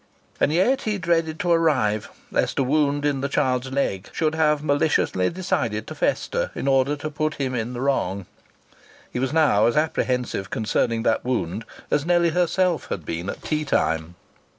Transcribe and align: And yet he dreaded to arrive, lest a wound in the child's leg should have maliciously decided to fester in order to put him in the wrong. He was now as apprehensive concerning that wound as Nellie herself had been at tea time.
And 0.39 0.51
yet 0.51 0.81
he 0.81 0.97
dreaded 0.97 1.39
to 1.41 1.51
arrive, 1.51 2.09
lest 2.31 2.57
a 2.57 2.63
wound 2.63 3.05
in 3.05 3.21
the 3.21 3.29
child's 3.29 3.71
leg 3.71 4.09
should 4.11 4.33
have 4.33 4.63
maliciously 4.63 5.29
decided 5.29 5.85
to 5.85 5.93
fester 5.93 6.49
in 6.55 6.67
order 6.67 6.95
to 6.95 7.11
put 7.11 7.35
him 7.35 7.53
in 7.53 7.73
the 7.73 7.81
wrong. 7.81 8.25
He 9.13 9.19
was 9.19 9.31
now 9.31 9.67
as 9.67 9.77
apprehensive 9.77 10.49
concerning 10.49 11.03
that 11.03 11.23
wound 11.23 11.65
as 11.91 12.03
Nellie 12.03 12.29
herself 12.31 12.87
had 12.87 13.05
been 13.05 13.29
at 13.29 13.43
tea 13.43 13.63
time. 13.63 14.15